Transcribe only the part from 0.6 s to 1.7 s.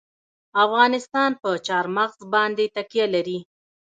افغانستان په